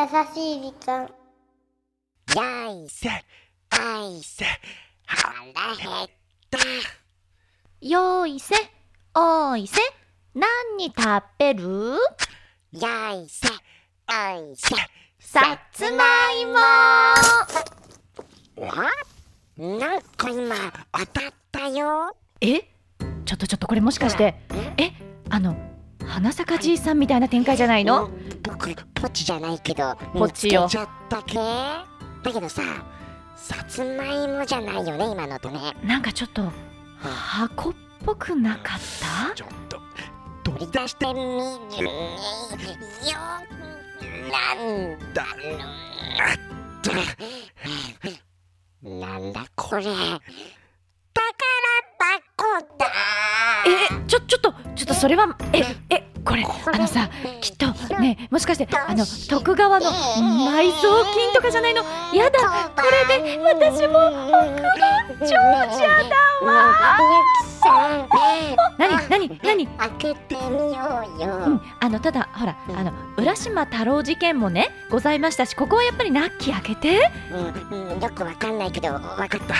[0.00, 1.02] 優しい時間。
[1.02, 3.10] よいせ
[3.70, 4.46] おいせ
[5.04, 6.08] 腹減っ
[6.48, 6.58] た。
[7.86, 8.54] よいせ、
[9.14, 9.78] おいせ、
[10.34, 11.66] 何食べる？
[11.66, 11.98] よ
[13.12, 13.48] いせ
[14.08, 14.74] おいせ
[15.18, 16.54] さつまいも。
[19.58, 20.56] なんか今
[20.92, 22.16] 当たったよ。
[22.40, 22.62] え？
[23.26, 24.34] ちょっとちょっとこれもしかして、
[24.78, 24.92] え、
[25.28, 25.54] あの、
[26.10, 28.10] 花坂じいさんみたいな展開じゃないの？
[28.42, 30.66] 僕ポチじゃないけどポチよ。
[30.68, 31.86] ちゃったけだ
[32.24, 32.62] けどさ
[33.36, 35.72] さつまいもじゃないよね今のとね。
[35.84, 36.50] なんかちょっと
[36.98, 37.74] 箱っ
[38.04, 38.80] ぽくなかっ
[39.30, 39.34] た？
[39.36, 39.80] ちょっと
[40.42, 41.28] 取り出してみるね
[41.84, 43.16] よ。
[44.30, 45.26] なんだ
[48.82, 49.82] なんだこれ。
[49.84, 49.90] 宝
[51.98, 52.86] 箱だ。
[52.86, 53.19] え
[54.10, 57.08] ちょちょっとちょっとそれはええこれあのさ
[57.40, 57.68] きっと
[58.00, 61.84] ねもしかしてあの徳川の埋蔵金とかじゃないの？
[62.12, 64.66] やだこれで私も億万
[65.20, 66.74] 長者だわ。
[68.78, 69.66] 何何何？
[69.68, 77.10] 開けてみようよ、うん、あのただほらあの浦島太郎事件もねございましたしここはやっぱりナッキー開けて。
[77.70, 79.54] うんうん、よくわかんないけどわかった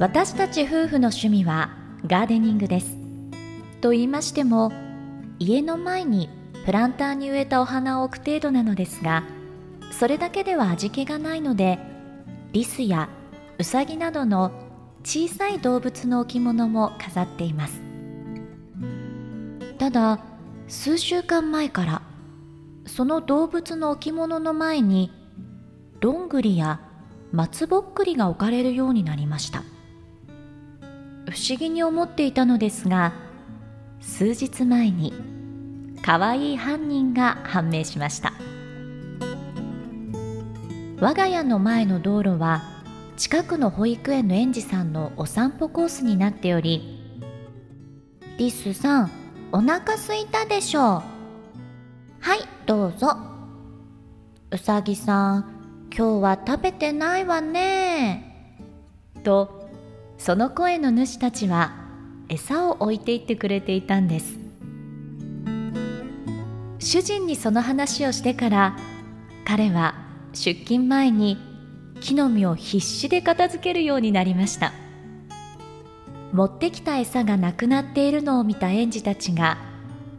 [0.00, 1.70] 私たち夫婦の趣味は
[2.06, 2.96] ガーデニングです。
[3.80, 4.72] と言いましても
[5.40, 6.30] 家の前に
[6.64, 9.24] プランターに植えたお花を置く程度なのですが
[9.90, 11.80] それだけでは味気がないので
[12.52, 13.08] リスや
[13.58, 14.52] ウサギなどの
[15.02, 17.82] 小さい動物の置物も飾っています。
[19.78, 20.20] ただ
[20.68, 22.02] 数週間前から
[22.86, 25.10] その動物の置物の前に
[25.98, 26.80] どんぐりや
[27.32, 29.64] 松ぼっくりが置かれるようになりました。
[31.30, 33.12] 不思議に思っていたのですが
[34.00, 35.12] 数日前に
[36.02, 38.32] 可愛い犯人が判明しました。
[41.00, 42.62] 我が家の前の道路は
[43.16, 46.98] 近くの保育園の園児さんのお散歩コースになっており
[48.36, 49.10] リスさん
[49.52, 50.84] お腹すいたでしょう。
[52.20, 53.16] はいどうぞ。
[54.50, 58.54] うさぎさん今日は食べてないわね。
[59.22, 59.57] と
[60.18, 61.72] その声の主たちは
[62.28, 64.38] 餌を置いていってくれていたんです。
[66.80, 68.76] 主人にその話をしてから
[69.46, 69.94] 彼は
[70.32, 71.38] 出勤前に
[72.00, 74.72] 木の実を必死で片付けるようになりました。
[76.32, 79.56] 持ってきた餌がなくなっているのを見た園児たちが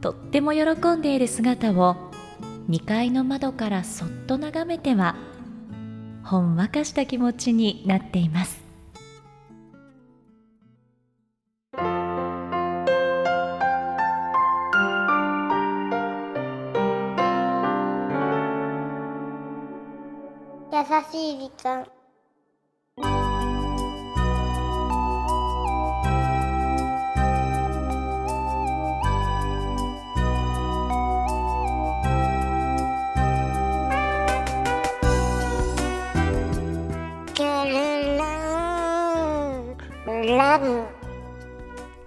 [0.02, 2.12] とっても喜んでいる姿を
[2.70, 5.16] 2階の窓からそっと眺めては
[6.24, 8.69] ほんわかした気持ちになっています。
[21.11, 21.85] しい時間。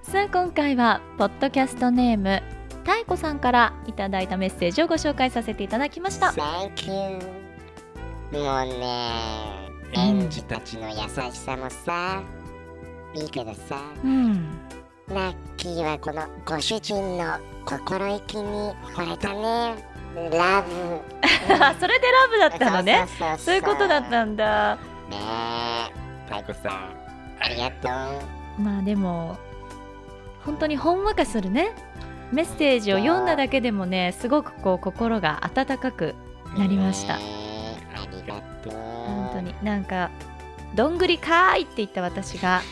[0.03, 2.43] さあ今回はポッドキャストネーム
[2.85, 6.33] たいこさんからいただいたメッセージをご紹介させていただきました。
[6.33, 7.42] Thank you
[8.33, 10.95] もうね園児たちの優
[11.31, 12.23] しさもさ
[13.15, 14.59] いいけどさうん。
[15.09, 18.43] ラッキーはこのご主人の心意気に
[18.95, 19.93] 惚れたね。
[20.31, 20.69] ラブ
[21.79, 23.07] それでラブだったのね。
[23.39, 24.77] そういうことだったんだ。
[24.77, 24.81] ね
[25.91, 25.93] え
[26.27, 26.73] 太鼓さん
[27.41, 27.89] ありがと
[28.59, 28.63] う。
[28.63, 29.37] まあでも
[30.47, 31.75] 本当にほんわかするね。
[32.33, 36.15] メッセージを読んだだけでもねすごくこう心が温かく
[36.57, 37.19] なりました
[38.27, 39.55] 本当に。
[39.63, 40.11] なんか
[40.75, 42.63] どんぐりかーいって言った私が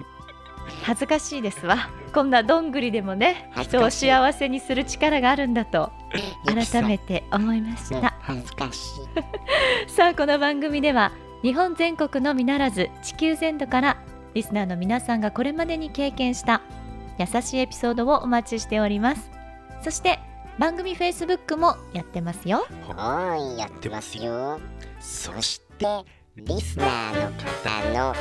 [0.84, 1.88] 恥ずかしいですわ。
[2.12, 5.90] こんなどんぐりでもね人を幸せにする力があるんだと
[6.46, 8.14] 改めて思いました。
[8.20, 9.00] 恥ずかし
[9.86, 9.90] い。
[9.90, 13.96] さあこの番組では日本全国のみならず地球全土から
[14.34, 16.60] リスナーの皆さんがこれまでに経験した
[17.18, 19.30] 優しいエピソードをお待ちしております。
[19.82, 20.20] そして
[20.58, 22.66] 番組 Facebook もやってますよ。
[22.88, 24.60] はいやってますよ。
[25.00, 25.86] そして
[26.36, 27.32] リスナーの
[27.92, 28.14] 方の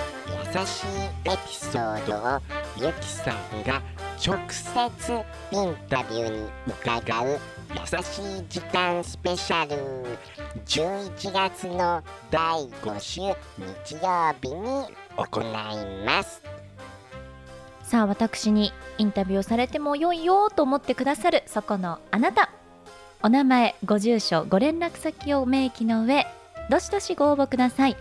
[0.61, 0.87] 優しい
[1.25, 2.41] エピソードを
[2.77, 3.81] ゆきさんが
[4.25, 5.13] 直接
[5.51, 7.39] インタビューに伺う
[7.69, 10.17] 優しい時間スペシャル。
[10.65, 14.85] 11月の第5週日曜日に
[15.17, 16.41] 行います。
[17.83, 22.49] さあ私にインタビューをされても良いよと思ってくださるそこのあなた。
[23.21, 26.25] お名前ご住所ご連絡先を明記の上
[26.69, 27.97] どしどしご応募ください。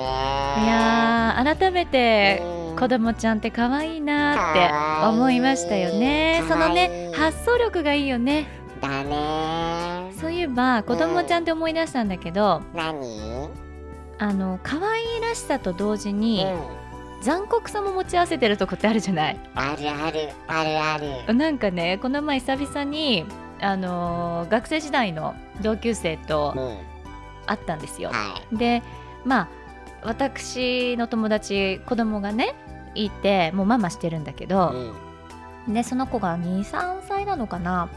[0.68, 2.75] やー改めてうん。
[2.75, 6.44] 子供ちゃんって可愛いなって思いましたよね。
[6.50, 8.45] そのね発想力がいいよね。
[8.81, 10.12] だね。
[10.19, 13.50] そういえば子供ちゃんって思い出したんだけど何？
[14.19, 16.59] あの可愛いらしさと同時うにん。
[17.21, 19.39] 残酷さも持ち合わせてるとこってあるじゃない？
[19.56, 21.33] あるあるあるある。
[21.33, 23.24] なんかねこの前久々に
[23.62, 26.53] あのー学生時代の同級生と
[27.44, 28.10] うん会ったんですよ。
[28.10, 28.81] はで
[29.25, 29.48] まあ
[30.04, 32.56] 私の友達子供がね
[32.95, 34.94] いてもうママしてるんだけい、ど
[35.68, 37.90] う、ん、でその子が23歳なのかな。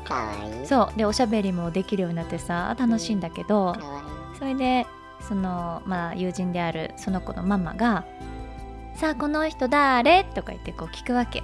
[0.64, 0.98] そう。
[0.98, 4.38] でおしゃべりもできるようになってさ楽しいんだけどかわいい。
[4.38, 4.87] それで
[5.20, 8.04] そのまあ友人であるその子のママが
[8.94, 11.42] 「さあこの人誰?」とか言ってこう聞くわけ、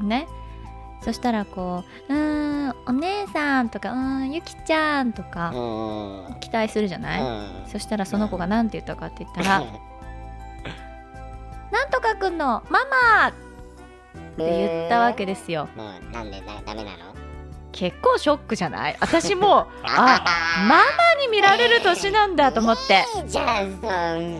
[0.00, 0.26] ね
[1.02, 3.98] そしたらこう「うーんお姉さん」とか「うー
[4.28, 9.60] んゆきちゃん」とかうん期待するじゃない、うんそしたらその子が何て言ったかって言ったら
[11.70, 12.80] 「なんとかくんのマ
[13.20, 13.36] マ!」って
[14.38, 15.68] 言ったわけですよ。
[15.76, 17.10] もうなんでなダメなの？
[17.72, 18.96] 結構ショックじゃない？
[19.00, 20.24] 私も あ
[20.68, 20.82] ママ
[21.20, 23.04] に見られる年なんだと思って。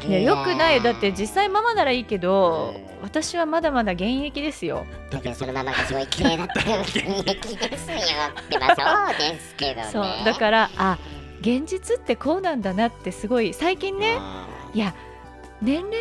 [0.09, 0.82] いやよくないよ。
[0.82, 4.87] だって実際ママならいいけどうん私はまだまだ現役ですよ。
[5.11, 7.97] だからそのママがすごい綺麗だったら現役ですよ
[8.41, 9.89] ってまあそうですけどね。
[9.91, 10.05] そう。
[10.25, 10.99] だからあ
[11.41, 14.19] 現実ってこうなんだなってすごい最近ね
[14.75, 14.94] いや
[15.62, 15.93] 年齢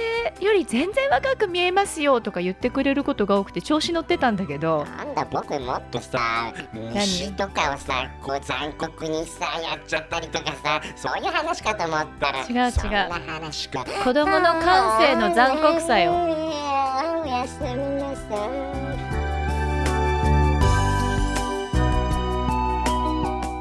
[0.42, 4.86] より全然若く見えますよとか言ってくれることが多くて調子乗ってたんだけど。
[4.86, 12.72] なんだ僕もっとさ虫とかをさこう残酷にさやっちゃったりとかさそういう話かと思ったら違う違う。
[12.72, 13.84] そんな話か。
[13.84, 16.14] 子供の感性の残酷さよ。
[16.14, 18.70] おやすみなさい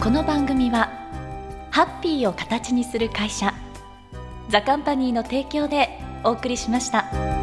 [0.02, 0.90] この番組は
[1.70, 3.52] ハッピーを形にする会社
[4.48, 7.37] ザカンパニーの提供でお送りしました。